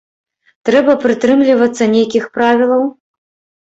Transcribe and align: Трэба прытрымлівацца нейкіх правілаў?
Трэба 0.69 0.95
прытрымлівацца 1.03 1.91
нейкіх 1.95 2.23
правілаў? 2.39 2.93